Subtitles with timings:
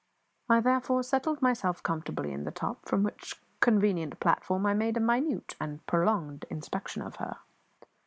[0.49, 4.99] I therefore settled myself comfortably in the top, from which convenient platform I made a
[4.99, 7.37] minute and prolonged inspection of her.